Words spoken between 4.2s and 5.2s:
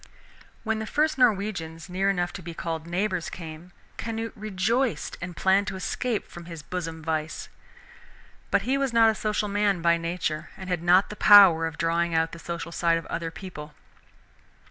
rejoiced,